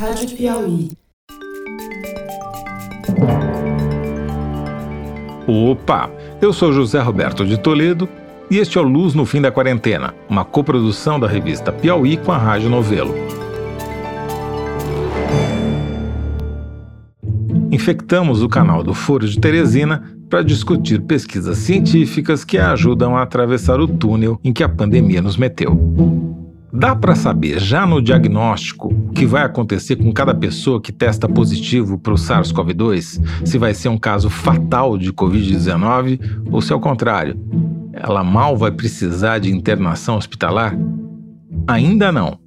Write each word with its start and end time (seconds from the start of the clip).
Rádio 0.00 0.34
Piauí. 0.34 0.88
Opa! 5.46 6.10
Eu 6.40 6.54
sou 6.54 6.72
José 6.72 6.98
Roberto 7.00 7.44
de 7.44 7.58
Toledo 7.58 8.08
e 8.50 8.56
este 8.56 8.78
é 8.78 8.80
o 8.80 8.84
Luz 8.84 9.12
no 9.12 9.26
Fim 9.26 9.42
da 9.42 9.52
Quarentena, 9.52 10.14
uma 10.26 10.42
coprodução 10.42 11.20
da 11.20 11.28
revista 11.28 11.70
Piauí 11.70 12.16
com 12.16 12.32
a 12.32 12.38
Rádio 12.38 12.70
Novelo. 12.70 13.14
Infectamos 17.70 18.42
o 18.42 18.48
canal 18.48 18.82
do 18.82 18.94
Foro 18.94 19.28
de 19.28 19.38
Teresina 19.38 20.02
para 20.30 20.42
discutir 20.42 21.02
pesquisas 21.02 21.58
científicas 21.58 22.42
que 22.42 22.56
ajudam 22.56 23.18
a 23.18 23.22
atravessar 23.22 23.78
o 23.78 23.86
túnel 23.86 24.40
em 24.42 24.50
que 24.50 24.62
a 24.62 24.68
pandemia 24.68 25.20
nos 25.20 25.36
meteu. 25.36 26.39
Dá 26.72 26.94
para 26.94 27.16
saber 27.16 27.58
já 27.58 27.84
no 27.84 28.00
diagnóstico 28.00 28.88
o 28.88 29.12
que 29.12 29.26
vai 29.26 29.42
acontecer 29.42 29.96
com 29.96 30.12
cada 30.12 30.32
pessoa 30.32 30.80
que 30.80 30.92
testa 30.92 31.28
positivo 31.28 31.98
para 31.98 32.12
o 32.12 32.16
SARS-CoV-2? 32.16 33.20
Se 33.44 33.58
vai 33.58 33.74
ser 33.74 33.88
um 33.88 33.98
caso 33.98 34.30
fatal 34.30 34.96
de 34.96 35.12
Covid-19 35.12 36.20
ou 36.50 36.60
se, 36.60 36.72
ao 36.72 36.80
contrário, 36.80 37.36
ela 37.92 38.22
mal 38.22 38.56
vai 38.56 38.70
precisar 38.70 39.40
de 39.40 39.50
internação 39.50 40.16
hospitalar? 40.16 40.78
Ainda 41.66 42.12
não, 42.12 42.38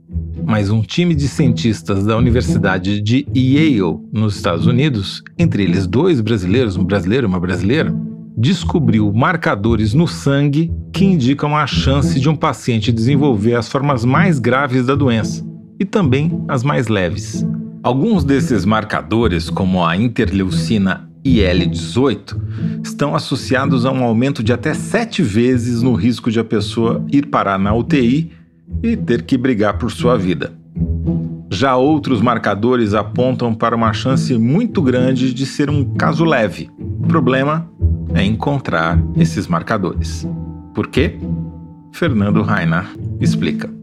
mas 0.45 0.69
um 0.69 0.81
time 0.81 1.13
de 1.13 1.27
cientistas 1.27 2.05
da 2.05 2.17
Universidade 2.17 3.01
de 3.01 3.25
Yale, 3.35 3.99
nos 4.11 4.35
Estados 4.37 4.65
Unidos, 4.65 5.21
entre 5.37 5.63
eles 5.63 5.85
dois 5.85 6.21
brasileiros, 6.21 6.77
um 6.77 6.83
brasileiro 6.83 7.27
e 7.27 7.29
uma 7.29 7.39
brasileira, 7.39 7.93
descobriu 8.35 9.11
marcadores 9.13 9.93
no 9.93 10.07
sangue 10.07 10.71
que 10.91 11.05
indicam 11.05 11.55
a 11.55 11.67
chance 11.67 12.19
de 12.19 12.29
um 12.29 12.35
paciente 12.35 12.91
desenvolver 12.91 13.55
as 13.55 13.69
formas 13.69 14.03
mais 14.03 14.39
graves 14.39 14.85
da 14.85 14.95
doença 14.95 15.45
e 15.79 15.85
também 15.85 16.43
as 16.47 16.63
mais 16.63 16.87
leves. 16.87 17.45
Alguns 17.81 18.23
desses 18.23 18.65
marcadores, 18.65 19.49
como 19.49 19.85
a 19.85 19.97
interleucina 19.97 21.09
IL-18, 21.23 22.81
estão 22.83 23.15
associados 23.15 23.85
a 23.85 23.91
um 23.91 24.03
aumento 24.03 24.43
de 24.43 24.53
até 24.53 24.73
sete 24.73 25.21
vezes 25.21 25.81
no 25.81 25.93
risco 25.93 26.31
de 26.31 26.39
a 26.39 26.43
pessoa 26.43 27.05
ir 27.11 27.27
parar 27.27 27.59
na 27.59 27.73
UTI 27.73 28.31
e 28.81 28.95
ter 28.95 29.23
que 29.23 29.37
brigar 29.37 29.77
por 29.77 29.91
sua 29.91 30.17
vida. 30.17 30.53
Já 31.49 31.75
outros 31.75 32.19
marcadores 32.19 32.93
apontam 32.93 33.53
para 33.53 33.75
uma 33.75 33.93
chance 33.93 34.35
muito 34.37 34.81
grande 34.81 35.33
de 35.33 35.45
ser 35.45 35.69
um 35.69 35.93
caso 35.93 36.25
leve. 36.25 36.69
Problema 37.07 37.69
é 38.13 38.23
encontrar 38.23 38.97
esses 39.15 39.47
marcadores. 39.47 40.27
Por 40.73 40.87
quê? 40.87 41.19
Fernando 41.91 42.41
Rainer 42.41 42.85
explica. 43.19 43.82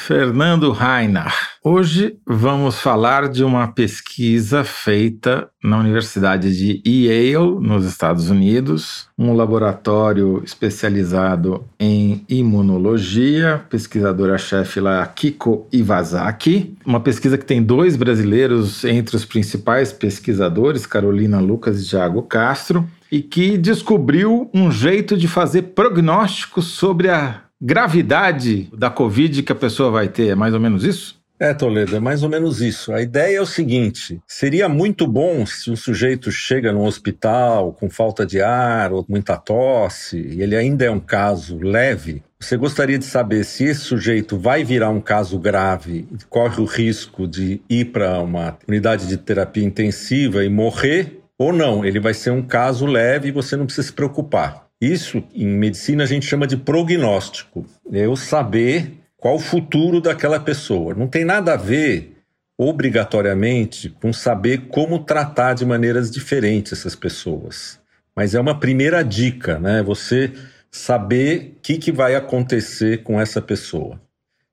Fernando 0.00 0.72
Rainer. 0.72 1.30
Hoje 1.62 2.16
vamos 2.26 2.80
falar 2.80 3.28
de 3.28 3.44
uma 3.44 3.68
pesquisa 3.68 4.64
feita 4.64 5.48
na 5.62 5.78
Universidade 5.78 6.56
de 6.56 6.82
Yale, 6.86 7.60
nos 7.60 7.84
Estados 7.84 8.30
Unidos, 8.30 9.06
um 9.16 9.34
laboratório 9.34 10.42
especializado 10.42 11.66
em 11.78 12.24
imunologia, 12.30 13.62
pesquisadora-chefe 13.68 14.80
lá 14.80 15.06
Kiko 15.06 15.68
Iwasaki, 15.70 16.76
uma 16.84 17.00
pesquisa 17.00 17.36
que 17.36 17.44
tem 17.44 17.62
dois 17.62 17.94
brasileiros 17.94 18.82
entre 18.84 19.14
os 19.14 19.26
principais 19.26 19.92
pesquisadores, 19.92 20.86
Carolina 20.86 21.40
Lucas 21.40 21.82
e 21.82 21.88
Thiago 21.88 22.22
Castro, 22.22 22.88
e 23.12 23.20
que 23.20 23.58
descobriu 23.58 24.48
um 24.54 24.72
jeito 24.72 25.14
de 25.14 25.28
fazer 25.28 25.62
prognósticos 25.62 26.66
sobre 26.68 27.10
a 27.10 27.42
gravidade 27.60 28.70
da 28.76 28.88
Covid 28.88 29.42
que 29.42 29.52
a 29.52 29.56
pessoa 29.56 29.90
vai 29.90 30.08
ter. 30.08 30.28
É 30.28 30.34
mais 30.34 30.54
ou 30.54 30.60
menos 30.60 30.84
isso? 30.84 31.20
É, 31.40 31.54
Toledo, 31.54 31.96
é 31.96 32.00
mais 32.00 32.22
ou 32.22 32.28
menos 32.28 32.60
isso. 32.60 32.92
A 32.92 33.00
ideia 33.00 33.38
é 33.38 33.40
o 33.40 33.46
seguinte: 33.46 34.20
seria 34.26 34.68
muito 34.68 35.06
bom 35.06 35.46
se 35.46 35.70
um 35.70 35.76
sujeito 35.76 36.30
chega 36.30 36.70
no 36.70 36.84
hospital 36.84 37.72
com 37.72 37.88
falta 37.88 38.26
de 38.26 38.42
ar 38.42 38.92
ou 38.92 39.06
muita 39.08 39.38
tosse, 39.38 40.18
e 40.18 40.42
ele 40.42 40.54
ainda 40.54 40.84
é 40.84 40.90
um 40.90 41.00
caso 41.00 41.58
leve. 41.58 42.22
Você 42.38 42.58
gostaria 42.58 42.98
de 42.98 43.06
saber 43.06 43.44
se 43.44 43.64
esse 43.64 43.80
sujeito 43.80 44.38
vai 44.38 44.64
virar 44.64 44.90
um 44.90 45.00
caso 45.00 45.38
grave 45.38 46.06
corre 46.28 46.60
o 46.60 46.66
risco 46.66 47.26
de 47.26 47.60
ir 47.68 47.86
para 47.86 48.20
uma 48.20 48.58
unidade 48.68 49.06
de 49.06 49.16
terapia 49.16 49.64
intensiva 49.64 50.44
e 50.44 50.48
morrer, 50.50 51.20
ou 51.38 51.54
não? 51.54 51.86
Ele 51.86 52.00
vai 52.00 52.12
ser 52.12 52.32
um 52.32 52.42
caso 52.42 52.84
leve 52.84 53.28
e 53.28 53.32
você 53.32 53.56
não 53.56 53.64
precisa 53.64 53.86
se 53.86 53.92
preocupar. 53.94 54.69
Isso, 54.80 55.22
em 55.34 55.46
medicina, 55.46 56.04
a 56.04 56.06
gente 56.06 56.24
chama 56.24 56.46
de 56.46 56.56
prognóstico. 56.56 57.66
É 57.92 58.06
eu 58.06 58.16
saber 58.16 58.94
qual 59.18 59.36
o 59.36 59.40
futuro 59.40 60.00
daquela 60.00 60.40
pessoa. 60.40 60.94
Não 60.94 61.06
tem 61.06 61.24
nada 61.24 61.52
a 61.52 61.56
ver, 61.56 62.16
obrigatoriamente, 62.56 63.90
com 63.90 64.12
saber 64.12 64.68
como 64.68 65.04
tratar 65.04 65.54
de 65.54 65.66
maneiras 65.66 66.10
diferentes 66.10 66.72
essas 66.72 66.94
pessoas. 66.94 67.78
Mas 68.16 68.34
é 68.34 68.40
uma 68.40 68.58
primeira 68.58 69.02
dica, 69.02 69.58
né? 69.58 69.82
Você 69.82 70.32
saber 70.70 71.56
o 71.56 71.60
que, 71.60 71.76
que 71.76 71.92
vai 71.92 72.14
acontecer 72.14 73.02
com 73.02 73.20
essa 73.20 73.42
pessoa. 73.42 74.00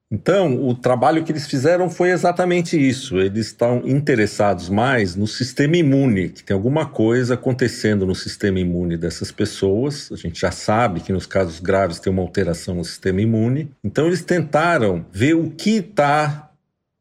Então, 0.09 0.65
o 0.65 0.73
trabalho 0.73 1.23
que 1.23 1.31
eles 1.31 1.47
fizeram 1.47 1.89
foi 1.89 2.11
exatamente 2.11 2.77
isso. 2.77 3.19
Eles 3.19 3.47
estão 3.47 3.81
interessados 3.85 4.69
mais 4.69 5.15
no 5.15 5.27
sistema 5.27 5.75
imune, 5.75 6.29
que 6.29 6.43
tem 6.43 6.55
alguma 6.55 6.85
coisa 6.85 7.33
acontecendo 7.33 8.05
no 8.05 8.15
sistema 8.15 8.59
imune 8.59 8.95
dessas 8.95 9.31
pessoas. 9.31 10.09
A 10.11 10.15
gente 10.15 10.39
já 10.39 10.51
sabe 10.51 11.01
que 11.01 11.11
nos 11.11 11.25
casos 11.25 11.59
graves 11.59 11.99
tem 11.99 12.11
uma 12.11 12.21
alteração 12.21 12.75
no 12.75 12.85
sistema 12.85 13.21
imune. 13.21 13.69
Então, 13.83 14.07
eles 14.07 14.21
tentaram 14.21 15.05
ver 15.11 15.35
o 15.35 15.49
que 15.49 15.77
está 15.77 16.51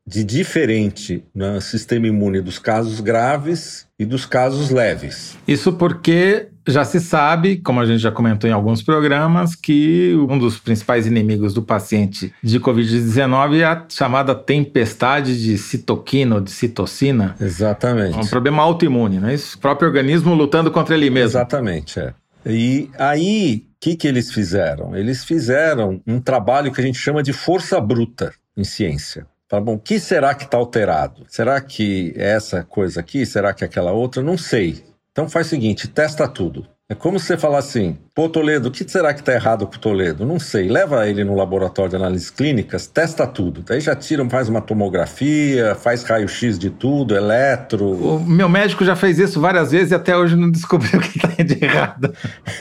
de 0.07 0.25
diferente 0.25 1.25
no 1.35 1.61
sistema 1.61 2.07
imune 2.07 2.41
dos 2.41 2.59
casos 2.59 3.01
graves 3.01 3.87
e 3.99 4.05
dos 4.05 4.27
casos 4.27 4.71
leves. 4.71 5.37
Isso 5.47 5.73
porque 5.73 6.49
já 6.67 6.85
se 6.85 7.01
sabe, 7.01 7.59
como 7.59 7.81
a 7.81 7.87
gente 7.87 8.01
já 8.01 8.11
comentou 8.11 8.49
em 8.49 8.53
alguns 8.53 8.83
programas, 8.83 9.55
que 9.55 10.15
um 10.29 10.39
dos 10.39 10.59
principais 10.59 11.07
inimigos 11.07 11.55
do 11.55 11.63
paciente 11.63 12.33
de 12.43 12.59
Covid-19 12.59 13.61
é 13.61 13.65
a 13.65 13.85
chamada 13.89 14.35
tempestade 14.35 15.41
de 15.43 15.57
citoquina 15.59 16.37
ou 16.37 16.41
de 16.41 16.51
citocina. 16.51 17.37
Exatamente. 17.41 18.19
Um 18.19 18.27
problema 18.27 18.63
autoimune, 18.63 19.21
não 19.21 19.29
é 19.29 19.35
isso? 19.35 19.57
O 19.57 19.61
próprio 19.61 19.89
organismo 19.89 20.35
lutando 20.35 20.71
contra 20.71 20.95
ele 20.95 21.11
mesmo. 21.11 21.39
Exatamente, 21.39 22.01
é. 22.01 22.15
E 22.45 22.89
aí, 22.99 23.65
o 23.67 23.75
que, 23.81 23.97
que 23.97 24.07
eles 24.07 24.33
fizeram? 24.33 24.97
Eles 24.97 25.25
fizeram 25.25 26.01
um 26.07 26.21
trabalho 26.21 26.73
que 26.73 26.81
a 26.81 26.85
gente 26.85 26.99
chama 26.99 27.23
de 27.23 27.33
força 27.33 27.81
bruta 27.81 28.33
em 28.57 28.65
ciência. 28.65 29.27
Tá 29.49 29.61
bom, 29.61 29.75
o 29.75 29.79
que 29.79 30.01
será 30.01 30.35
que 30.35 30.45
está 30.45 30.57
alterado? 30.57 31.25
Será 31.29 31.61
que 31.61 32.13
é 32.17 32.31
essa 32.31 32.65
coisa 32.65 33.01
aqui? 33.01 33.25
Será 33.25 33.55
que 33.55 33.63
é 33.63 33.67
aquela 33.67 33.93
outra? 33.93 34.23
Não 34.23 34.37
sei. 34.37 34.85
Então 35.17 35.31
faz 35.31 35.47
o 35.47 35.49
seguinte, 35.49 35.89
testa 35.89 36.29
tudo. 36.29 36.67
É 36.91 36.95
como 36.95 37.19
você 37.19 37.39
falar 37.39 37.61
assim, 37.61 37.97
pô, 38.15 38.29
Toledo, 38.29 38.69
o 38.69 38.71
que 38.71 38.87
será 38.87 39.15
que 39.15 39.21
está 39.21 39.33
errado 39.33 39.67
com 39.67 39.75
o 39.75 39.79
Toledo? 39.79 40.27
Não 40.27 40.39
sei. 40.39 40.69
Leva 40.69 41.09
ele 41.09 41.25
no 41.25 41.35
laboratório 41.35 41.89
de 41.89 41.97
análises 41.97 42.29
clínicas, 42.29 42.87
testa 42.87 43.27
tudo. 43.27 43.63
Daí 43.63 43.81
já 43.81 43.97
tira, 43.97 44.29
faz 44.29 44.51
uma 44.51 44.61
tomografia, 44.61 45.75
faz 45.75 46.03
raio-x 46.03 46.59
de 46.59 46.69
tudo, 46.69 47.17
eletro. 47.17 47.93
O 47.93 48.21
meu 48.21 48.47
médico 48.47 48.85
já 48.85 48.95
fez 48.95 49.19
isso 49.19 49.41
várias 49.41 49.73
vezes 49.73 49.91
e 49.91 49.95
até 49.95 50.15
hoje 50.15 50.37
não 50.37 50.51
descobriu 50.51 51.01
o 51.01 51.03
que 51.03 51.17
está 51.17 51.43
de 51.43 51.65
errado. 51.65 52.13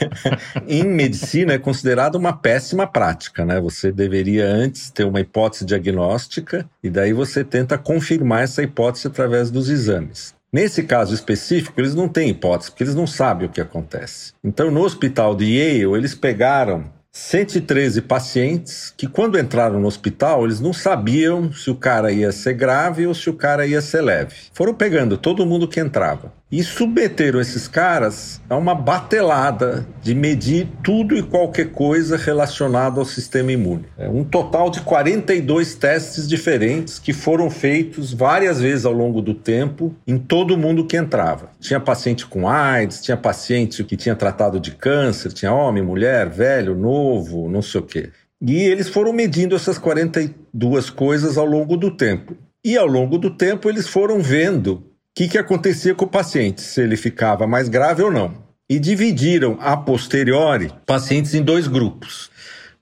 em 0.66 0.84
medicina 0.84 1.52
é 1.52 1.58
considerado 1.58 2.14
uma 2.14 2.32
péssima 2.32 2.86
prática, 2.86 3.44
né? 3.44 3.60
Você 3.60 3.92
deveria 3.92 4.48
antes 4.48 4.90
ter 4.90 5.04
uma 5.04 5.20
hipótese 5.20 5.66
diagnóstica 5.66 6.66
e 6.82 6.88
daí 6.88 7.12
você 7.12 7.44
tenta 7.44 7.76
confirmar 7.76 8.44
essa 8.44 8.62
hipótese 8.62 9.08
através 9.08 9.50
dos 9.50 9.68
exames. 9.68 10.34
Nesse 10.52 10.84
caso 10.84 11.12
específico, 11.12 11.80
eles 11.80 11.94
não 11.94 12.08
têm 12.08 12.30
hipótese, 12.30 12.70
porque 12.70 12.84
eles 12.84 12.94
não 12.94 13.06
sabem 13.06 13.46
o 13.46 13.50
que 13.50 13.60
acontece. 13.60 14.32
Então, 14.42 14.70
no 14.70 14.82
hospital 14.82 15.34
de 15.34 15.44
Yale, 15.44 15.96
eles 15.96 16.14
pegaram 16.14 16.84
113 17.12 18.02
pacientes 18.02 18.92
que, 18.94 19.06
quando 19.06 19.38
entraram 19.38 19.80
no 19.80 19.88
hospital, 19.88 20.44
eles 20.44 20.60
não 20.60 20.72
sabiam 20.72 21.50
se 21.50 21.70
o 21.70 21.74
cara 21.74 22.12
ia 22.12 22.30
ser 22.30 22.52
grave 22.52 23.06
ou 23.06 23.14
se 23.14 23.30
o 23.30 23.34
cara 23.34 23.66
ia 23.66 23.80
ser 23.80 24.02
leve. 24.02 24.34
Foram 24.52 24.74
pegando 24.74 25.16
todo 25.16 25.46
mundo 25.46 25.66
que 25.66 25.80
entrava 25.80 26.30
e 26.50 26.62
submeteram 26.62 27.40
esses 27.40 27.66
caras 27.66 28.40
a 28.48 28.56
uma 28.56 28.74
batelada 28.74 29.86
de 30.00 30.14
medir 30.14 30.68
tudo 30.82 31.16
e 31.16 31.22
qualquer 31.22 31.72
coisa 31.72 32.16
relacionado 32.16 33.00
ao 33.00 33.04
sistema 33.04 33.50
imune. 33.50 33.86
É 33.98 34.08
um 34.08 34.22
total 34.22 34.70
de 34.70 34.80
42 34.82 35.74
testes 35.74 36.28
diferentes 36.28 37.00
que 37.00 37.12
foram 37.12 37.50
feitos 37.50 38.12
várias 38.12 38.60
vezes 38.60 38.86
ao 38.86 38.92
longo 38.92 39.20
do 39.20 39.34
tempo 39.34 39.94
em 40.06 40.16
todo 40.16 40.56
mundo 40.56 40.86
que 40.86 40.96
entrava. 40.96 41.50
Tinha 41.58 41.80
paciente 41.80 42.24
com 42.26 42.48
AIDS, 42.48 43.02
tinha 43.02 43.16
paciente 43.16 43.82
que 43.82 43.96
tinha 43.96 44.14
tratado 44.14 44.60
de 44.60 44.70
câncer, 44.70 45.32
tinha 45.32 45.52
homem, 45.52 45.82
mulher, 45.82 46.28
velho, 46.28 46.76
novo, 46.76 47.48
não 47.48 47.60
sei 47.60 47.80
o 47.80 47.84
quê. 47.84 48.10
E 48.40 48.54
eles 48.54 48.88
foram 48.88 49.12
medindo 49.12 49.56
essas 49.56 49.78
42 49.78 50.90
coisas 50.90 51.36
ao 51.36 51.46
longo 51.46 51.76
do 51.76 51.90
tempo. 51.90 52.36
E 52.64 52.76
ao 52.76 52.86
longo 52.86 53.18
do 53.18 53.30
tempo 53.30 53.68
eles 53.68 53.88
foram 53.88 54.20
vendo 54.20 54.84
que, 55.16 55.26
que 55.26 55.38
acontecia 55.38 55.94
com 55.94 56.04
o 56.04 56.08
paciente, 56.08 56.60
se 56.60 56.82
ele 56.82 56.94
ficava 56.94 57.46
mais 57.46 57.70
grave 57.70 58.02
ou 58.02 58.12
não. 58.12 58.34
E 58.68 58.78
dividiram 58.78 59.56
a 59.60 59.74
posteriori 59.74 60.70
pacientes 60.84 61.32
em 61.32 61.42
dois 61.42 61.66
grupos. 61.66 62.30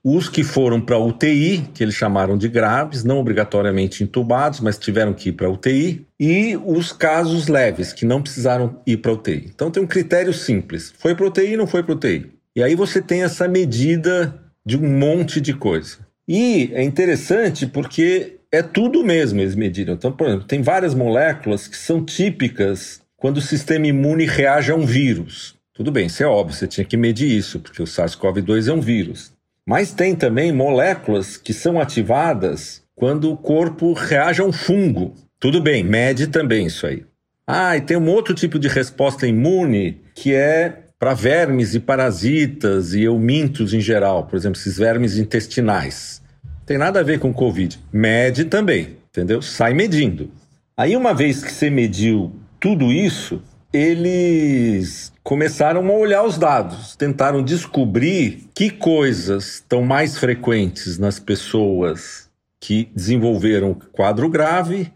os 0.03 0.29
que 0.29 0.43
foram 0.43 0.79
para 0.79 0.99
UTI, 0.99 1.67
que 1.73 1.83
eles 1.83 1.95
chamaram 1.95 2.37
de 2.37 2.47
graves, 2.47 3.03
não 3.03 3.17
obrigatoriamente 3.17 4.03
entubados, 4.03 4.59
mas 4.59 4.77
tiveram 4.77 5.13
que 5.13 5.29
ir 5.29 5.31
para 5.31 5.49
UTI, 5.49 6.05
e 6.19 6.55
os 6.63 6.91
casos 6.91 7.47
leves, 7.47 7.91
que 7.91 8.05
não 8.05 8.21
precisaram 8.21 8.79
ir 8.85 8.97
para 8.97 9.13
UTI. 9.13 9.49
Então 9.55 9.71
tem 9.71 9.81
um 9.81 9.87
critério 9.87 10.31
simples: 10.31 10.93
foi 10.99 11.15
para 11.15 11.25
UTI, 11.25 11.57
não 11.57 11.65
foi 11.65 11.81
para 11.81 11.95
UTI. 11.95 12.31
E 12.55 12.61
aí 12.61 12.75
você 12.75 13.01
tem 13.01 13.23
essa 13.23 13.47
medida 13.47 14.39
de 14.63 14.77
um 14.77 14.87
monte 14.87 15.41
de 15.41 15.53
coisa. 15.53 15.97
E 16.27 16.69
é 16.73 16.83
interessante 16.83 17.65
porque 17.65 18.35
é 18.55 18.63
tudo 18.63 19.03
mesmo 19.03 19.39
eles 19.39 19.55
mediram. 19.55 19.93
Então, 19.93 20.11
por 20.11 20.27
exemplo, 20.27 20.45
tem 20.45 20.61
várias 20.61 20.93
moléculas 20.93 21.67
que 21.67 21.77
são 21.77 22.03
típicas 22.03 23.01
quando 23.17 23.37
o 23.37 23.41
sistema 23.41 23.87
imune 23.87 24.25
reage 24.25 24.71
a 24.71 24.75
um 24.75 24.85
vírus. 24.85 25.55
Tudo 25.73 25.91
bem, 25.91 26.07
isso 26.07 26.23
é 26.23 26.25
óbvio, 26.25 26.55
você 26.55 26.67
tinha 26.67 26.85
que 26.85 26.95
medir 26.95 27.29
isso, 27.29 27.59
porque 27.59 27.81
o 27.81 27.85
SARS-CoV-2 27.85 28.69
é 28.69 28.73
um 28.73 28.79
vírus. 28.79 29.33
Mas 29.65 29.91
tem 29.91 30.15
também 30.15 30.51
moléculas 30.51 31.37
que 31.37 31.53
são 31.53 31.79
ativadas 31.79 32.83
quando 32.95 33.31
o 33.31 33.37
corpo 33.37 33.91
reage 33.93 34.41
a 34.41 34.45
um 34.45 34.53
fungo. 34.53 35.13
Tudo 35.39 35.61
bem, 35.61 35.83
mede 35.83 36.27
também 36.27 36.67
isso 36.67 36.87
aí. 36.87 37.03
Ah, 37.45 37.75
e 37.75 37.81
tem 37.81 37.97
um 37.97 38.09
outro 38.09 38.33
tipo 38.33 38.57
de 38.57 38.67
resposta 38.67 39.27
imune 39.27 40.01
que 40.15 40.33
é 40.33 40.85
para 40.97 41.13
vermes 41.13 41.75
e 41.75 41.79
parasitas 41.79 42.93
e 42.93 43.03
eumintos 43.03 43.73
em 43.73 43.81
geral, 43.81 44.25
por 44.25 44.37
exemplo, 44.37 44.59
esses 44.59 44.77
vermes 44.77 45.17
intestinais. 45.17 46.21
Tem 46.65 46.77
nada 46.77 46.99
a 46.99 47.03
ver 47.03 47.19
com 47.19 47.33
Covid. 47.33 47.79
Mede 47.93 48.45
também, 48.45 48.97
entendeu? 49.09 49.41
Sai 49.41 49.73
medindo. 49.73 50.31
Aí, 50.75 50.97
uma 50.97 51.13
vez 51.13 51.43
que 51.43 51.51
você 51.51 51.69
mediu 51.69 52.33
tudo 52.59 52.91
isso, 52.91 53.41
eles 53.71 55.13
começaram 55.23 55.85
a 55.87 55.93
olhar 55.93 56.23
os 56.23 56.37
dados, 56.37 56.95
tentaram 56.95 57.43
descobrir 57.43 58.49
que 58.53 58.69
coisas 58.69 59.55
estão 59.55 59.83
mais 59.83 60.17
frequentes 60.17 60.97
nas 60.97 61.19
pessoas 61.19 62.29
que 62.59 62.89
desenvolveram 62.95 63.77
quadro 63.91 64.27
grave 64.29 64.91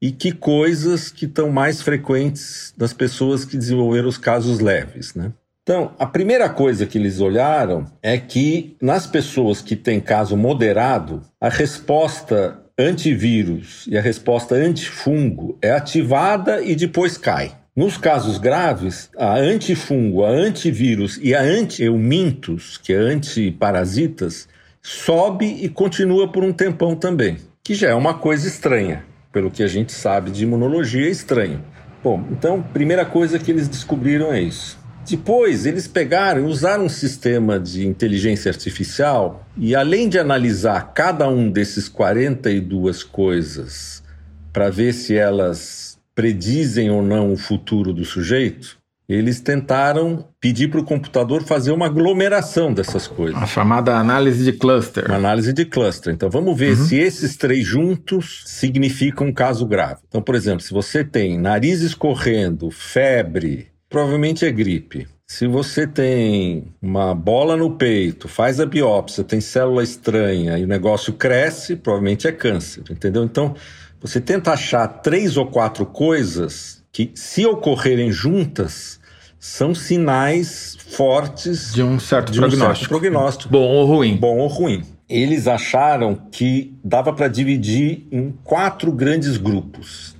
e 0.00 0.12
que 0.12 0.32
coisas 0.32 1.10
que 1.10 1.24
estão 1.24 1.50
mais 1.50 1.80
frequentes 1.80 2.74
nas 2.76 2.92
pessoas 2.92 3.44
que 3.44 3.56
desenvolveram 3.56 4.08
os 4.08 4.18
casos 4.18 4.60
leves, 4.60 5.14
né? 5.14 5.32
Então, 5.68 5.90
a 5.98 6.06
primeira 6.06 6.48
coisa 6.48 6.86
que 6.86 6.96
eles 6.96 7.20
olharam 7.20 7.86
é 8.00 8.16
que 8.18 8.76
nas 8.80 9.04
pessoas 9.04 9.60
que 9.60 9.74
têm 9.74 9.98
caso 9.98 10.36
moderado, 10.36 11.22
a 11.40 11.48
resposta 11.48 12.56
antivírus 12.78 13.84
e 13.88 13.98
a 13.98 14.00
resposta 14.00 14.54
antifungo 14.54 15.58
é 15.60 15.72
ativada 15.72 16.62
e 16.62 16.76
depois 16.76 17.18
cai. 17.18 17.56
Nos 17.74 17.96
casos 17.96 18.38
graves, 18.38 19.10
a 19.18 19.34
antifungo, 19.34 20.24
a 20.24 20.28
antivírus 20.28 21.18
e 21.20 21.34
a 21.34 21.42
anti-eumintos, 21.42 22.78
que 22.78 22.92
é 22.92 22.96
antiparasitas, 22.96 24.46
sobe 24.80 25.46
e 25.46 25.68
continua 25.68 26.30
por 26.30 26.44
um 26.44 26.52
tempão 26.52 26.94
também, 26.94 27.38
que 27.64 27.74
já 27.74 27.88
é 27.88 27.94
uma 27.94 28.14
coisa 28.14 28.46
estranha 28.46 29.04
pelo 29.32 29.50
que 29.50 29.64
a 29.64 29.66
gente 29.66 29.90
sabe 29.90 30.30
de 30.30 30.44
imunologia, 30.44 31.08
é 31.08 31.10
estranho. 31.10 31.60
Bom, 32.04 32.22
então, 32.30 32.62
primeira 32.62 33.04
coisa 33.04 33.36
que 33.36 33.50
eles 33.50 33.66
descobriram 33.66 34.32
é 34.32 34.40
isso. 34.40 34.85
Depois, 35.08 35.66
eles 35.66 35.86
pegaram 35.86 36.42
e 36.42 36.44
usaram 36.44 36.86
um 36.86 36.88
sistema 36.88 37.60
de 37.60 37.86
inteligência 37.86 38.50
artificial 38.50 39.46
e, 39.56 39.74
além 39.74 40.08
de 40.08 40.18
analisar 40.18 40.92
cada 40.92 41.28
um 41.28 41.50
desses 41.50 41.88
42 41.88 43.04
coisas 43.04 44.02
para 44.52 44.68
ver 44.68 44.92
se 44.92 45.14
elas 45.14 45.96
predizem 46.14 46.90
ou 46.90 47.02
não 47.02 47.32
o 47.32 47.36
futuro 47.36 47.92
do 47.92 48.04
sujeito, 48.04 48.78
eles 49.08 49.40
tentaram 49.40 50.26
pedir 50.40 50.68
para 50.68 50.80
o 50.80 50.84
computador 50.84 51.44
fazer 51.44 51.70
uma 51.70 51.86
aglomeração 51.86 52.74
dessas 52.74 53.06
coisas. 53.06 53.40
A 53.40 53.46
chamada 53.46 53.96
análise 53.96 54.44
de 54.44 54.52
cluster. 54.52 55.04
Uma 55.06 55.16
análise 55.16 55.52
de 55.52 55.64
cluster. 55.64 56.12
Então 56.12 56.28
vamos 56.28 56.58
ver 56.58 56.76
uhum. 56.76 56.84
se 56.86 56.96
esses 56.96 57.36
três 57.36 57.64
juntos 57.64 58.42
significam 58.46 59.28
um 59.28 59.32
caso 59.32 59.64
grave. 59.64 60.00
Então, 60.08 60.20
por 60.20 60.34
exemplo, 60.34 60.60
se 60.60 60.72
você 60.72 61.04
tem 61.04 61.38
nariz 61.38 61.82
escorrendo, 61.82 62.68
febre, 62.70 63.68
provavelmente 63.88 64.44
é 64.44 64.50
gripe. 64.50 65.06
Se 65.28 65.46
você 65.46 65.86
tem 65.86 66.72
uma 66.80 67.12
bola 67.12 67.56
no 67.56 67.72
peito, 67.72 68.28
faz 68.28 68.60
a 68.60 68.66
biópsia, 68.66 69.24
tem 69.24 69.40
célula 69.40 69.82
estranha 69.82 70.56
e 70.56 70.64
o 70.64 70.68
negócio 70.68 71.12
cresce, 71.12 71.74
provavelmente 71.74 72.28
é 72.28 72.32
câncer, 72.32 72.84
entendeu? 72.90 73.24
Então, 73.24 73.54
você 74.00 74.20
tenta 74.20 74.52
achar 74.52 74.86
três 74.86 75.36
ou 75.36 75.46
quatro 75.46 75.84
coisas 75.84 76.84
que, 76.92 77.10
se 77.14 77.44
ocorrerem 77.44 78.12
juntas, 78.12 79.00
são 79.38 79.74
sinais 79.74 80.76
fortes 80.90 81.74
de 81.74 81.82
um 81.82 81.98
certo, 81.98 82.32
de 82.32 82.38
um 82.38 82.42
prognóstico. 82.42 82.78
certo 82.78 82.88
prognóstico. 82.88 83.52
Bom 83.52 83.66
ou 83.66 83.86
ruim. 83.86 84.16
Bom 84.16 84.38
ou 84.38 84.48
ruim. 84.48 84.82
Eles 85.08 85.46
acharam 85.46 86.14
que 86.32 86.74
dava 86.82 87.12
para 87.12 87.28
dividir 87.28 88.06
em 88.10 88.34
quatro 88.42 88.90
grandes 88.90 89.36
grupos. 89.36 90.15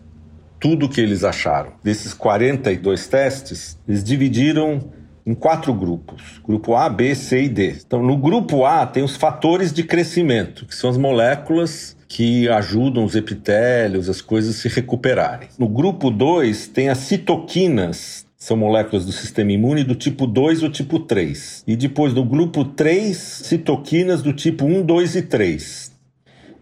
Tudo 0.67 0.89
que 0.89 1.01
eles 1.01 1.23
acharam. 1.23 1.75
Desses 1.81 2.13
42 2.13 3.07
testes, 3.07 3.79
eles 3.87 4.03
dividiram 4.03 4.81
em 5.25 5.33
quatro 5.33 5.73
grupos: 5.73 6.41
grupo 6.45 6.75
A, 6.75 6.89
B, 6.89 7.15
C 7.15 7.45
e 7.45 7.49
D. 7.49 7.77
Então, 7.87 8.03
no 8.03 8.17
grupo 8.17 8.65
A, 8.65 8.85
tem 8.85 9.05
os 9.05 9.15
fatores 9.15 9.73
de 9.73 9.85
crescimento, 9.85 10.67
que 10.67 10.75
são 10.75 10.91
as 10.91 10.97
moléculas 10.97 11.97
que 12.09 12.49
ajudam 12.49 13.05
os 13.05 13.15
epitélios, 13.15 14.09
as 14.09 14.21
coisas 14.21 14.57
se 14.57 14.67
recuperarem. 14.67 15.51
No 15.57 15.69
grupo 15.69 16.11
2 16.11 16.67
tem 16.67 16.89
as 16.89 16.99
citoquinas, 16.99 18.27
são 18.37 18.57
moléculas 18.57 19.07
do 19.07 19.13
sistema 19.13 19.53
imune 19.53 19.85
do 19.85 19.95
tipo 19.95 20.27
2 20.27 20.65
ou 20.65 20.69
tipo 20.69 20.99
3. 20.99 21.63
E 21.65 21.77
depois 21.77 22.13
no 22.13 22.25
grupo 22.25 22.65
3, 22.65 23.17
citoquinas 23.17 24.21
do 24.21 24.33
tipo 24.33 24.65
1, 24.65 24.85
2 24.85 25.15
e 25.15 25.23
3. 25.23 25.93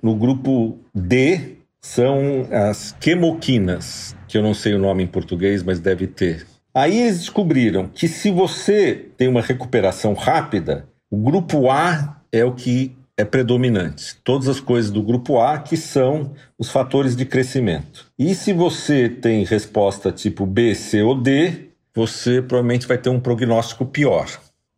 No 0.03 0.15
grupo 0.15 0.79
D 0.95 1.55
são 1.84 2.48
as 2.50 2.96
quemoquinas, 2.98 4.16
que 4.26 4.38
eu 4.38 4.42
não 4.42 4.54
sei 4.54 4.72
o 4.72 4.78
nome 4.78 5.02
em 5.02 5.06
português, 5.06 5.62
mas 5.62 5.78
deve 5.78 6.06
ter. 6.06 6.46
Aí 6.75 6.98
eles 6.98 7.19
descobriram 7.19 7.88
que 7.88 8.08
se 8.08 8.31
você 8.31 9.10
tem 9.19 9.28
uma 9.28 9.42
recuperação 9.42 10.14
rápida, 10.14 10.88
o 11.10 11.19
grupo 11.19 11.70
A 11.70 12.22
é 12.32 12.42
o 12.42 12.52
que 12.52 12.96
é 13.19 13.25
predominante. 13.25 14.16
Todas 14.25 14.48
as 14.48 14.60
coisas 14.60 14.90
do 14.90 15.02
grupo 15.02 15.38
A 15.38 15.58
que 15.58 15.76
são 15.76 16.32
os 16.58 16.70
fatores 16.70 17.14
de 17.14 17.26
crescimento. 17.26 18.06
E 18.19 18.34
se 18.34 18.54
você 18.54 19.10
tem 19.10 19.44
resposta 19.44 20.10
tipo 20.10 20.46
B, 20.46 20.75
C 20.75 21.02
ou 21.02 21.14
D, 21.14 21.69
você 21.94 22.40
provavelmente 22.40 22.88
vai 22.88 22.96
ter 22.96 23.10
um 23.10 23.20
prognóstico 23.20 23.84
pior. 23.84 24.26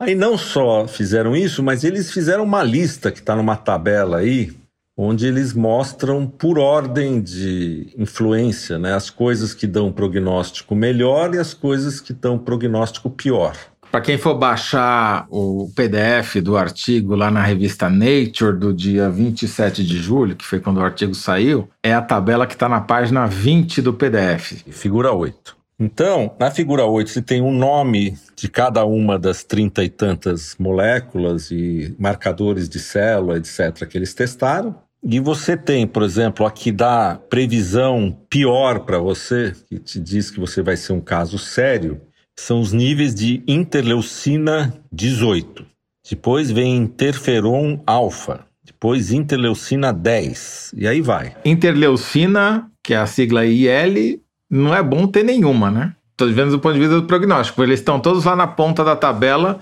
Aí 0.00 0.16
não 0.16 0.36
só 0.36 0.88
fizeram 0.88 1.36
isso, 1.36 1.62
mas 1.62 1.84
eles 1.84 2.10
fizeram 2.10 2.42
uma 2.42 2.64
lista 2.64 3.12
que 3.12 3.20
está 3.20 3.36
numa 3.36 3.56
tabela 3.56 4.18
aí, 4.18 4.52
onde 4.96 5.26
eles 5.26 5.52
mostram 5.52 6.26
por 6.26 6.58
ordem 6.58 7.20
de 7.20 7.92
influência, 7.98 8.78
né, 8.78 8.94
as 8.94 9.10
coisas 9.10 9.52
que 9.52 9.66
dão 9.66 9.92
prognóstico 9.92 10.74
melhor 10.74 11.34
e 11.34 11.38
as 11.38 11.52
coisas 11.52 12.00
que 12.00 12.12
dão 12.12 12.38
prognóstico 12.38 13.10
pior. 13.10 13.54
Para 13.90 14.00
quem 14.00 14.18
for 14.18 14.34
baixar 14.34 15.26
o 15.30 15.70
PDF 15.74 16.36
do 16.42 16.56
artigo 16.56 17.14
lá 17.14 17.30
na 17.30 17.42
revista 17.42 17.88
Nature 17.88 18.56
do 18.58 18.74
dia 18.74 19.08
27 19.08 19.84
de 19.84 19.98
julho, 19.98 20.34
que 20.34 20.44
foi 20.44 20.60
quando 20.60 20.78
o 20.78 20.84
artigo 20.84 21.14
saiu, 21.14 21.68
é 21.82 21.94
a 21.94 22.02
tabela 22.02 22.46
que 22.46 22.54
está 22.54 22.68
na 22.68 22.80
página 22.80 23.26
20 23.26 23.80
do 23.80 23.94
PDF. 23.94 24.64
Figura 24.70 25.12
8. 25.12 25.56
Então, 25.78 26.34
na 26.40 26.50
figura 26.50 26.86
8, 26.86 27.10
se 27.10 27.22
tem 27.22 27.42
o 27.42 27.46
um 27.46 27.56
nome 27.56 28.16
de 28.34 28.48
cada 28.48 28.84
uma 28.86 29.18
das 29.18 29.44
trinta 29.44 29.84
e 29.84 29.90
tantas 29.90 30.56
moléculas 30.58 31.50
e 31.50 31.94
marcadores 31.98 32.68
de 32.68 32.78
célula, 32.78 33.36
etc., 33.36 33.86
que 33.86 33.96
eles 33.96 34.14
testaram. 34.14 34.74
E 35.02 35.20
você 35.20 35.56
tem, 35.56 35.86
por 35.86 36.02
exemplo, 36.02 36.46
aqui 36.46 36.72
dá 36.72 37.20
previsão 37.28 38.16
pior 38.28 38.80
para 38.80 38.98
você, 38.98 39.52
que 39.68 39.78
te 39.78 40.00
diz 40.00 40.30
que 40.30 40.40
você 40.40 40.62
vai 40.62 40.76
ser 40.76 40.92
um 40.92 41.00
caso 41.00 41.38
sério 41.38 42.00
são 42.38 42.60
os 42.60 42.72
níveis 42.72 43.14
de 43.14 43.42
interleucina 43.48 44.74
18. 44.92 45.64
Depois 46.08 46.50
vem 46.50 46.76
interferon 46.76 47.80
alfa. 47.86 48.44
Depois 48.62 49.10
interleucina 49.10 49.92
10. 49.92 50.74
E 50.76 50.86
aí 50.86 51.00
vai. 51.00 51.34
Interleucina, 51.44 52.70
que 52.82 52.92
é 52.94 52.98
a 52.98 53.06
sigla 53.06 53.46
IL, 53.46 54.20
não 54.50 54.74
é 54.74 54.82
bom 54.82 55.06
ter 55.06 55.24
nenhuma, 55.24 55.70
né? 55.70 55.94
Estou 56.12 56.30
vendo 56.32 56.50
do 56.50 56.60
ponto 56.60 56.74
de 56.74 56.80
vista 56.80 57.00
do 57.00 57.06
prognóstico. 57.06 57.62
Eles 57.62 57.80
estão 57.80 57.98
todos 57.98 58.24
lá 58.24 58.36
na 58.36 58.46
ponta 58.46 58.84
da 58.84 58.94
tabela 58.94 59.58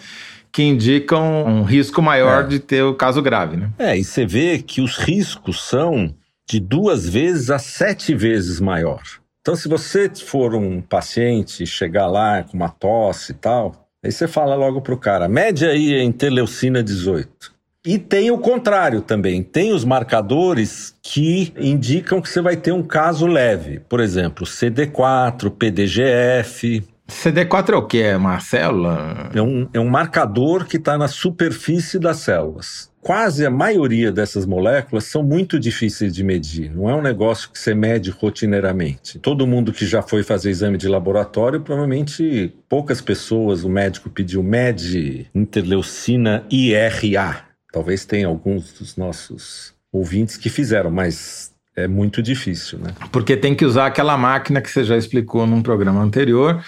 que 0.54 0.62
indicam 0.62 1.44
um 1.44 1.64
risco 1.64 2.00
maior 2.00 2.44
é. 2.44 2.46
de 2.46 2.60
ter 2.60 2.84
o 2.84 2.94
caso 2.94 3.20
grave, 3.20 3.56
né? 3.56 3.70
É, 3.76 3.98
e 3.98 4.04
você 4.04 4.24
vê 4.24 4.62
que 4.62 4.80
os 4.80 4.96
riscos 4.96 5.60
são 5.66 6.14
de 6.48 6.60
duas 6.60 7.08
vezes 7.08 7.50
a 7.50 7.58
sete 7.58 8.14
vezes 8.14 8.60
maior. 8.60 9.02
Então, 9.40 9.56
se 9.56 9.68
você 9.68 10.08
for 10.08 10.54
um 10.54 10.80
paciente 10.80 11.66
chegar 11.66 12.06
lá 12.06 12.44
com 12.44 12.56
uma 12.56 12.68
tosse 12.68 13.32
e 13.32 13.34
tal, 13.34 13.88
aí 14.02 14.12
você 14.12 14.28
fala 14.28 14.54
logo 14.54 14.80
pro 14.80 14.96
cara, 14.96 15.28
média 15.28 15.70
aí 15.70 15.92
é 15.92 16.04
interleucina 16.04 16.84
18. 16.84 17.52
E 17.84 17.98
tem 17.98 18.30
o 18.30 18.38
contrário 18.38 19.02
também, 19.02 19.42
tem 19.42 19.72
os 19.72 19.84
marcadores 19.84 20.94
que 21.02 21.52
indicam 21.58 22.22
que 22.22 22.28
você 22.28 22.40
vai 22.40 22.56
ter 22.56 22.72
um 22.72 22.82
caso 22.82 23.26
leve. 23.26 23.80
Por 23.80 23.98
exemplo, 23.98 24.46
CD4, 24.46 25.50
PDGF, 25.50 26.82
CD4 27.08 27.72
é 27.72 27.76
o 27.76 27.86
que? 27.86 28.02
É 28.02 28.16
uma 28.16 28.40
célula? 28.40 29.30
É 29.34 29.42
um, 29.42 29.68
é 29.74 29.80
um 29.80 29.88
marcador 29.88 30.64
que 30.66 30.78
está 30.78 30.96
na 30.96 31.06
superfície 31.06 31.98
das 31.98 32.18
células. 32.18 32.90
Quase 33.02 33.44
a 33.44 33.50
maioria 33.50 34.10
dessas 34.10 34.46
moléculas 34.46 35.04
são 35.04 35.22
muito 35.22 35.60
difíceis 35.60 36.14
de 36.14 36.24
medir. 36.24 36.74
Não 36.74 36.88
é 36.88 36.94
um 36.94 37.02
negócio 37.02 37.50
que 37.50 37.58
você 37.58 37.74
mede 37.74 38.10
rotineiramente. 38.10 39.18
Todo 39.18 39.46
mundo 39.46 39.74
que 39.74 39.84
já 39.84 40.00
foi 40.00 40.22
fazer 40.22 40.48
exame 40.48 40.78
de 40.78 40.88
laboratório, 40.88 41.60
provavelmente 41.60 42.54
poucas 42.66 43.02
pessoas, 43.02 43.62
o 43.62 43.68
médico 43.68 44.08
pediu 44.08 44.42
mede 44.42 45.26
interleucina 45.34 46.46
IRA. 46.50 47.44
Talvez 47.70 48.06
tenha 48.06 48.26
alguns 48.26 48.72
dos 48.72 48.96
nossos 48.96 49.74
ouvintes 49.92 50.38
que 50.38 50.48
fizeram, 50.48 50.90
mas 50.90 51.52
é 51.76 51.88
muito 51.88 52.22
difícil, 52.22 52.78
né? 52.78 52.94
Porque 53.10 53.36
tem 53.36 53.54
que 53.54 53.64
usar 53.64 53.86
aquela 53.86 54.16
máquina 54.16 54.60
que 54.60 54.70
você 54.70 54.84
já 54.84 54.96
explicou 54.96 55.46
num 55.46 55.60
programa 55.60 56.00
anterior, 56.00 56.62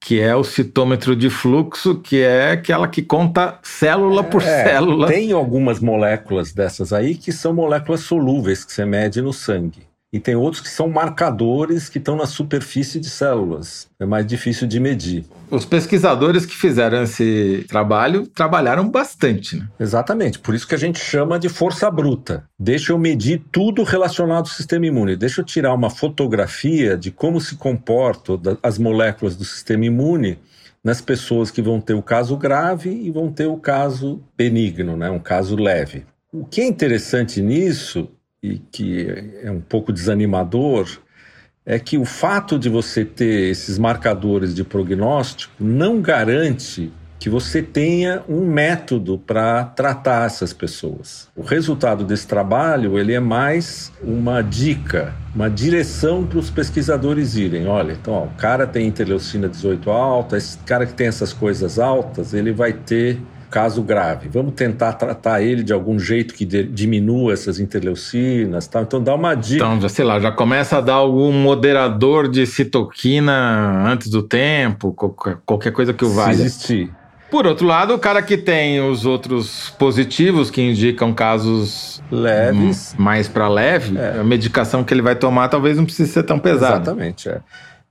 que 0.00 0.18
é 0.18 0.34
o 0.34 0.42
citômetro 0.42 1.14
de 1.14 1.28
fluxo, 1.28 2.00
que 2.00 2.22
é 2.22 2.52
aquela 2.52 2.88
que 2.88 3.02
conta 3.02 3.58
célula 3.62 4.24
por 4.24 4.42
é, 4.42 4.64
célula. 4.64 5.08
Tem 5.08 5.30
algumas 5.30 5.78
moléculas 5.78 6.52
dessas 6.52 6.92
aí 6.92 7.14
que 7.14 7.30
são 7.30 7.52
moléculas 7.52 8.00
solúveis 8.00 8.64
que 8.64 8.72
você 8.72 8.84
mede 8.86 9.20
no 9.20 9.32
sangue. 9.32 9.89
E 10.12 10.18
tem 10.18 10.34
outros 10.34 10.60
que 10.60 10.68
são 10.68 10.88
marcadores 10.88 11.88
que 11.88 11.98
estão 11.98 12.16
na 12.16 12.26
superfície 12.26 12.98
de 12.98 13.08
células. 13.08 13.88
É 13.98 14.04
mais 14.04 14.26
difícil 14.26 14.66
de 14.66 14.80
medir. 14.80 15.24
Os 15.48 15.64
pesquisadores 15.64 16.44
que 16.44 16.56
fizeram 16.56 17.04
esse 17.04 17.64
trabalho 17.68 18.26
trabalharam 18.26 18.88
bastante, 18.90 19.56
né? 19.56 19.68
Exatamente. 19.78 20.40
Por 20.40 20.52
isso 20.52 20.66
que 20.66 20.74
a 20.74 20.78
gente 20.78 20.98
chama 20.98 21.38
de 21.38 21.48
força 21.48 21.88
bruta. 21.88 22.44
Deixa 22.58 22.92
eu 22.92 22.98
medir 22.98 23.42
tudo 23.52 23.84
relacionado 23.84 24.46
ao 24.46 24.46
sistema 24.46 24.86
imune. 24.86 25.14
Deixa 25.14 25.42
eu 25.42 25.44
tirar 25.44 25.72
uma 25.72 25.90
fotografia 25.90 26.96
de 26.96 27.12
como 27.12 27.40
se 27.40 27.54
comportam 27.54 28.40
as 28.64 28.78
moléculas 28.78 29.36
do 29.36 29.44
sistema 29.44 29.84
imune 29.84 30.38
nas 30.82 31.00
pessoas 31.00 31.52
que 31.52 31.62
vão 31.62 31.80
ter 31.80 31.94
o 31.94 32.02
caso 32.02 32.36
grave 32.36 32.90
e 32.90 33.10
vão 33.12 33.30
ter 33.30 33.46
o 33.46 33.56
caso 33.56 34.20
benigno, 34.36 34.96
né? 34.96 35.08
um 35.10 35.20
caso 35.20 35.54
leve. 35.54 36.04
O 36.32 36.44
que 36.44 36.60
é 36.60 36.66
interessante 36.66 37.42
nisso 37.42 38.08
e 38.42 38.58
que 38.58 39.06
é 39.42 39.50
um 39.50 39.60
pouco 39.60 39.92
desanimador 39.92 40.88
é 41.64 41.78
que 41.78 41.98
o 41.98 42.04
fato 42.04 42.58
de 42.58 42.68
você 42.68 43.04
ter 43.04 43.50
esses 43.50 43.78
marcadores 43.78 44.54
de 44.54 44.64
prognóstico 44.64 45.52
não 45.60 46.00
garante 46.00 46.90
que 47.18 47.28
você 47.28 47.60
tenha 47.60 48.22
um 48.26 48.46
método 48.46 49.18
para 49.18 49.64
tratar 49.64 50.24
essas 50.24 50.54
pessoas. 50.54 51.28
O 51.36 51.42
resultado 51.42 52.02
desse 52.02 52.26
trabalho 52.26 52.98
ele 52.98 53.12
é 53.12 53.20
mais 53.20 53.92
uma 54.02 54.40
dica, 54.40 55.14
uma 55.34 55.50
direção 55.50 56.26
para 56.26 56.38
os 56.38 56.48
pesquisadores 56.48 57.36
irem. 57.36 57.66
Olha, 57.66 57.92
então 57.92 58.14
ó, 58.14 58.24
o 58.24 58.30
cara 58.30 58.66
tem 58.66 58.86
interleucina 58.86 59.50
18 59.50 59.90
alta, 59.90 60.38
esse 60.38 60.56
cara 60.60 60.86
que 60.86 60.94
tem 60.94 61.08
essas 61.08 61.34
coisas 61.34 61.78
altas, 61.78 62.32
ele 62.32 62.52
vai 62.52 62.72
ter 62.72 63.20
caso 63.50 63.82
grave. 63.82 64.28
Vamos 64.28 64.54
tentar 64.54 64.92
tratar 64.94 65.42
ele 65.42 65.62
de 65.62 65.72
algum 65.72 65.98
jeito 65.98 66.32
que 66.34 66.44
diminua 66.44 67.32
essas 67.32 67.58
interleucinas, 67.58 68.66
tal. 68.66 68.82
Então 68.82 69.02
dá 69.02 69.14
uma 69.14 69.34
dica. 69.34 69.64
Então, 69.64 69.88
sei 69.88 70.04
lá, 70.04 70.20
já 70.20 70.30
começa 70.30 70.78
a 70.78 70.80
dar 70.80 70.94
algum 70.94 71.32
moderador 71.32 72.28
de 72.28 72.46
citoquina 72.46 73.84
antes 73.86 74.08
do 74.08 74.22
tempo, 74.22 74.92
qualquer 75.44 75.72
coisa 75.72 75.92
que 75.92 76.04
o 76.04 76.10
valha. 76.10 76.36
Se 76.36 76.42
existir. 76.42 76.90
Por 77.30 77.46
outro 77.46 77.64
lado, 77.64 77.94
o 77.94 77.98
cara 77.98 78.20
que 78.22 78.36
tem 78.36 78.80
os 78.80 79.06
outros 79.06 79.70
positivos 79.78 80.50
que 80.50 80.60
indicam 80.60 81.12
casos 81.12 82.02
leves, 82.10 82.92
mais 82.98 83.28
para 83.28 83.48
leve, 83.48 83.96
é. 83.96 84.18
a 84.18 84.24
medicação 84.24 84.82
que 84.82 84.92
ele 84.92 85.02
vai 85.02 85.14
tomar 85.14 85.48
talvez 85.48 85.76
não 85.76 85.84
precise 85.84 86.10
ser 86.10 86.24
tão 86.24 86.40
pesada. 86.40 86.76
Exatamente, 86.76 87.28
é. 87.28 87.40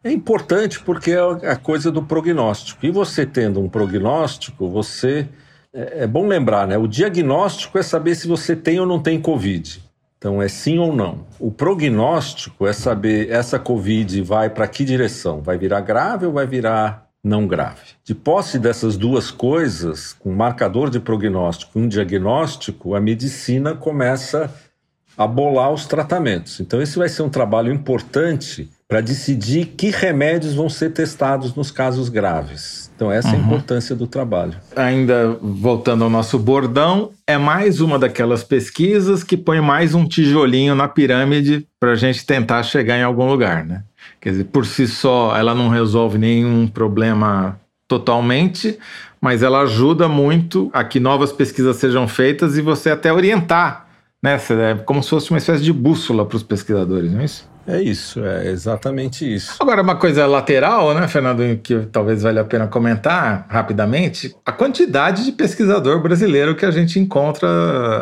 É 0.04 0.12
importante 0.12 0.80
porque 0.80 1.12
é 1.12 1.52
a 1.52 1.58
coisa 1.58 1.92
do 1.92 2.02
prognóstico. 2.02 2.86
E 2.86 2.92
você 2.92 3.26
tendo 3.26 3.62
um 3.62 3.68
prognóstico, 3.68 4.70
você. 4.70 5.28
É, 5.74 6.04
é 6.04 6.08
bom 6.08 6.28
lembrar, 6.28 6.68
né? 6.68 6.78
O 6.78 6.88
diagnóstico 6.88 7.78
é 7.78 7.84
saber 7.84 8.16
se 8.16 8.28
você 8.28 8.56
tem 8.56 8.80
ou 8.80 8.86
não 8.86 9.00
tem 9.00 9.20
Covid. 9.22 9.82
Então 10.18 10.42
é 10.42 10.50
sim 10.50 10.78
ou 10.78 10.94
não. 10.94 11.26
O 11.40 11.50
prognóstico 11.50 12.68
é 12.68 12.74
saber 12.74 13.30
essa 13.30 13.58
Covid 13.58 14.22
vai 14.22 14.50
para 14.50 14.68
que 14.68 14.84
direção? 14.84 15.42
Vai 15.42 15.58
virar 15.58 15.80
grave 15.80 16.26
ou 16.26 16.34
vai 16.34 16.46
virar 16.46 17.08
não 17.24 17.48
grave? 17.48 17.94
De 18.04 18.14
posse 18.14 18.60
dessas 18.60 18.98
duas 18.98 19.32
coisas, 19.32 20.12
com 20.12 20.32
um 20.32 20.36
marcador 20.36 20.90
de 20.90 21.00
prognóstico 21.00 21.80
e 21.80 21.82
um 21.82 21.88
diagnóstico, 21.88 22.96
a 22.96 23.00
medicina 23.00 23.74
começa 23.76 24.54
a 25.18 25.26
bolar 25.26 25.72
os 25.72 25.86
tratamentos. 25.86 26.60
Então 26.60 26.82
esse 26.82 26.98
vai 26.98 27.08
ser 27.08 27.22
um 27.22 27.30
trabalho 27.30 27.72
importante 27.72 28.70
para 28.90 29.02
decidir 29.02 29.68
que 29.68 29.90
remédios 29.90 30.54
vão 30.54 30.68
ser 30.68 30.92
testados 30.92 31.56
nos 31.56 31.72
casos 31.72 32.10
graves. 32.10 32.89
Então, 33.00 33.10
essa 33.10 33.30
uhum. 33.30 33.34
é 33.34 33.38
a 33.38 33.40
uhum. 33.40 33.48
importância 33.48 33.96
do 33.96 34.06
trabalho. 34.06 34.56
Ainda 34.76 35.38
voltando 35.42 36.04
ao 36.04 36.10
nosso 36.10 36.38
bordão, 36.38 37.12
é 37.26 37.38
mais 37.38 37.80
uma 37.80 37.98
daquelas 37.98 38.44
pesquisas 38.44 39.24
que 39.24 39.38
põe 39.38 39.62
mais 39.62 39.96
um 39.96 40.06
tijolinho 40.06 40.76
na 40.76 40.86
pirâmide 40.86 41.66
para 41.80 41.94
a 41.94 41.96
gente 41.96 42.26
tentar 42.26 42.62
chegar 42.64 42.98
em 42.98 43.04
algum 43.04 43.26
lugar, 43.26 43.64
né? 43.64 43.84
Quer 44.20 44.32
dizer, 44.32 44.44
por 44.44 44.66
si 44.66 44.86
só, 44.86 45.34
ela 45.38 45.56
não 45.56 45.70
resolve 45.70 46.18
nenhum 46.18 46.68
problema 46.68 47.58
totalmente, 47.88 48.78
mas 49.22 49.44
ela 49.44 49.62
ajuda 49.62 50.10
muito 50.10 50.70
a 50.74 50.84
que 50.84 51.00
novas 51.00 51.32
pesquisas 51.32 51.78
sejam 51.78 52.06
feitas 52.06 52.58
e 52.58 52.62
você 52.62 52.90
até 52.90 53.14
orientar, 53.14 53.88
né? 54.22 54.36
É 54.36 54.76
como 54.84 55.02
se 55.02 55.10
fosse 55.10 55.32
uma 55.32 55.38
espécie 55.38 55.64
de 55.64 55.72
bússola 55.72 56.26
para 56.26 56.36
os 56.36 56.44
pesquisadores, 56.44 57.10
não 57.10 57.22
é 57.22 57.24
isso? 57.24 57.49
É 57.70 57.80
isso, 57.80 58.26
é 58.26 58.48
exatamente 58.48 59.32
isso. 59.32 59.56
Agora, 59.60 59.84
uma 59.84 59.96
coisa 59.96 60.26
lateral, 60.26 60.92
né, 60.96 61.08
Fernando, 61.08 61.56
que 61.62 61.86
talvez 61.92 62.24
valha 62.24 62.42
a 62.42 62.46
pena 62.46 62.68
comentar 62.68 63.46
rapidamente: 63.48 64.36
a 64.44 64.52
quantidade 64.52 65.24
de 65.24 65.32
pesquisador 65.32 66.02
brasileiro 66.02 66.56
que 66.56 66.66
a 66.66 66.72
gente 66.72 67.00
encontra 67.00 67.48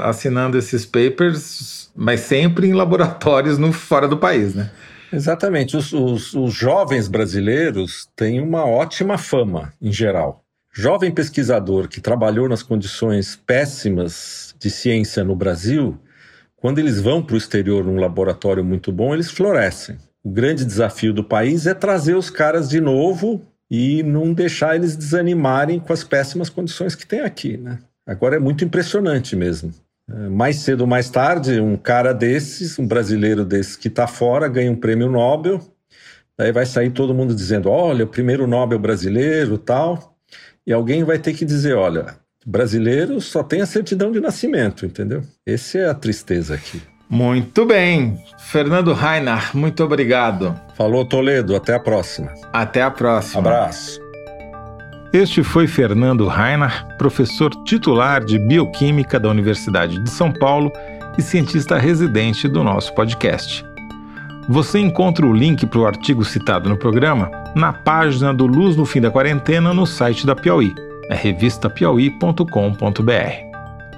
assinando 0.03 0.57
esses 0.57 0.85
papers, 0.85 1.91
mas 1.93 2.21
sempre 2.21 2.67
em 2.67 2.73
laboratórios 2.73 3.57
no, 3.57 3.73
fora 3.73 4.07
do 4.07 4.15
país, 4.15 4.55
né? 4.55 4.71
Exatamente. 5.11 5.75
Os, 5.75 5.91
os, 5.91 6.33
os 6.33 6.53
jovens 6.53 7.09
brasileiros 7.09 8.07
têm 8.15 8.39
uma 8.39 8.65
ótima 8.65 9.17
fama, 9.17 9.73
em 9.81 9.91
geral. 9.91 10.45
Jovem 10.73 11.11
pesquisador 11.11 11.89
que 11.89 11.99
trabalhou 11.99 12.47
nas 12.47 12.63
condições 12.63 13.35
péssimas 13.35 14.55
de 14.57 14.69
ciência 14.69 15.25
no 15.25 15.35
Brasil 15.35 15.99
quando 16.57 16.79
eles 16.79 16.99
vão 16.99 17.21
para 17.21 17.35
o 17.35 17.37
exterior 17.37 17.83
num 17.83 17.99
laboratório 17.99 18.63
muito 18.63 18.91
bom, 18.91 19.13
eles 19.13 19.31
florescem. 19.31 19.97
O 20.23 20.29
grande 20.29 20.65
desafio 20.65 21.13
do 21.13 21.23
país 21.23 21.65
é 21.65 21.73
trazer 21.73 22.15
os 22.15 22.29
caras 22.29 22.67
de 22.67 22.81
novo 22.81 23.41
e 23.69 24.01
não 24.03 24.33
deixar 24.33 24.75
eles 24.75 24.95
desanimarem 24.95 25.79
com 25.79 25.93
as 25.93 26.03
péssimas 26.03 26.49
condições 26.49 26.95
que 26.95 27.05
tem 27.05 27.21
aqui, 27.21 27.57
né? 27.57 27.79
Agora 28.05 28.37
é 28.37 28.39
muito 28.39 28.63
impressionante 28.63 29.35
mesmo. 29.35 29.71
É, 30.09 30.29
mais 30.29 30.57
cedo 30.57 30.81
ou 30.81 30.87
mais 30.87 31.09
tarde, 31.09 31.59
um 31.59 31.75
cara 31.75 32.13
desses, 32.13 32.79
um 32.79 32.87
brasileiro 32.87 33.43
desses 33.43 33.75
que 33.75 33.89
está 33.89 34.07
fora, 34.07 34.47
ganha 34.47 34.71
um 34.71 34.75
prêmio 34.75 35.11
Nobel, 35.11 35.61
aí 36.37 36.51
vai 36.51 36.65
sair 36.65 36.91
todo 36.91 37.13
mundo 37.13 37.35
dizendo, 37.35 37.69
olha, 37.69 38.05
o 38.05 38.07
primeiro 38.07 38.47
Nobel 38.47 38.79
brasileiro 38.79 39.57
tal, 39.57 40.17
e 40.65 40.71
alguém 40.71 41.03
vai 41.03 41.19
ter 41.19 41.33
que 41.33 41.43
dizer, 41.43 41.75
olha, 41.75 42.15
brasileiro 42.47 43.19
só 43.19 43.43
tem 43.43 43.61
a 43.61 43.65
certidão 43.65 44.09
de 44.09 44.21
nascimento, 44.21 44.85
entendeu? 44.85 45.21
Essa 45.45 45.79
é 45.79 45.89
a 45.89 45.93
tristeza 45.93 46.55
aqui. 46.55 46.81
Muito 47.09 47.65
bem. 47.65 48.17
Fernando 48.39 48.93
Rainar, 48.93 49.55
muito 49.55 49.83
obrigado. 49.83 50.55
Falou, 50.75 51.05
Toledo. 51.05 51.55
Até 51.55 51.75
a 51.75 51.79
próxima. 51.79 52.33
Até 52.53 52.81
a 52.81 52.89
próxima. 52.89 53.41
Abraço. 53.41 53.99
Este 55.13 55.43
foi 55.43 55.67
Fernando 55.67 56.27
Rainar, 56.27 56.97
professor 56.97 57.49
titular 57.63 58.23
de 58.23 58.39
Bioquímica 58.39 59.19
da 59.19 59.29
Universidade 59.29 60.01
de 60.01 60.09
São 60.09 60.31
Paulo 60.31 60.71
e 61.17 61.21
cientista 61.21 61.77
residente 61.77 62.47
do 62.47 62.63
nosso 62.63 62.93
podcast. 62.93 63.65
Você 64.49 64.79
encontra 64.79 65.25
o 65.25 65.33
link 65.33 65.65
para 65.65 65.79
o 65.79 65.87
artigo 65.87 66.23
citado 66.23 66.69
no 66.69 66.77
programa 66.77 67.29
na 67.55 67.73
página 67.73 68.33
do 68.33 68.45
Luz 68.45 68.75
no 68.75 68.85
Fim 68.85 69.01
da 69.01 69.11
Quarentena 69.11 69.73
no 69.73 69.85
site 69.85 70.25
da 70.25 70.35
Piauí 70.35 70.73
é 71.09 71.15
revistapiauí.com.br. 71.15 73.47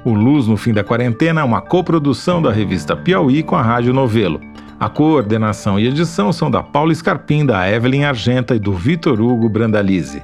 O 0.05 0.13
Luz 0.13 0.47
no 0.47 0.55
Fim 0.55 0.73
da 0.73 0.83
Quarentena 0.83 1.41
é 1.41 1.43
uma 1.43 1.61
coprodução 1.61 2.41
da 2.41 2.51
revista 2.51 2.95
Piauí 2.95 3.43
com 3.43 3.55
a 3.55 3.61
Rádio 3.61 3.93
Novelo. 3.93 4.39
A 4.79 4.87
coordenação 4.87 5.77
e 5.77 5.87
edição 5.87 6.31
são 6.31 6.49
da 6.49 6.63
Paula 6.63 6.95
Scarpim, 6.95 7.45
da 7.45 7.69
Evelyn 7.69 8.05
Argenta 8.05 8.55
e 8.55 8.59
do 8.59 8.71
Vitor 8.71 9.19
Hugo 9.19 9.49
Brandalize. 9.49 10.23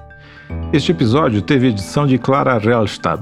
Este 0.71 0.91
episódio 0.91 1.41
teve 1.41 1.67
edição 1.67 2.07
de 2.07 2.17
Clara 2.17 2.57
Relstad. 2.57 3.21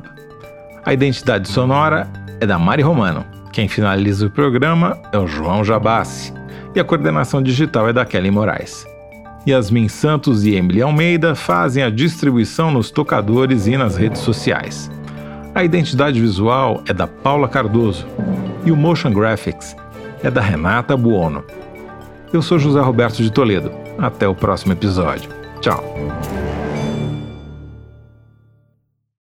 A 0.85 0.93
identidade 0.93 1.47
sonora 1.47 2.07
é 2.39 2.45
da 2.45 2.59
Mari 2.59 2.83
Romano. 2.83 3.25
Quem 3.51 3.67
finaliza 3.67 4.27
o 4.27 4.29
programa 4.29 4.99
é 5.11 5.17
o 5.17 5.25
João 5.25 5.63
Jabassi. 5.63 6.33
E 6.75 6.79
a 6.79 6.83
coordenação 6.83 7.41
digital 7.41 7.87
é 7.87 7.93
da 7.93 8.05
Kelly 8.05 8.29
Moraes. 8.29 8.92
Yasmin 9.47 9.87
Santos 9.87 10.45
e 10.45 10.55
Emily 10.55 10.81
Almeida 10.81 11.35
fazem 11.35 11.83
a 11.83 11.89
distribuição 11.89 12.71
nos 12.71 12.89
tocadores 12.89 13.67
e 13.67 13.77
nas 13.77 13.97
redes 13.97 14.21
sociais. 14.21 14.89
A 15.53 15.63
identidade 15.63 16.19
visual 16.19 16.81
é 16.87 16.93
da 16.93 17.05
Paula 17.05 17.47
Cardoso 17.47 18.07
e 18.65 18.71
o 18.71 18.75
motion 18.75 19.11
graphics 19.11 19.75
é 20.23 20.31
da 20.31 20.41
Renata 20.41 20.95
Buono. 20.95 21.43
Eu 22.31 22.41
sou 22.41 22.57
José 22.57 22.79
Roberto 22.79 23.21
de 23.21 23.31
Toledo. 23.31 23.71
Até 23.99 24.27
o 24.27 24.33
próximo 24.33 24.73
episódio. 24.73 25.29
Tchau. 25.61 25.83